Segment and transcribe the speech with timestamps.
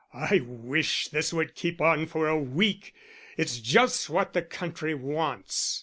[0.15, 2.95] "I wish this would keep on for a week;
[3.37, 5.79] it's just what the country wants."